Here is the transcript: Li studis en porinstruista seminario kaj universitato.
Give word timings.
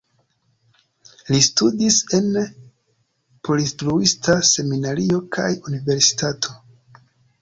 Li 1.33 1.41
studis 1.47 1.97
en 2.19 2.31
porinstruista 3.49 4.39
seminario 4.53 5.21
kaj 5.37 5.49
universitato. 5.73 6.61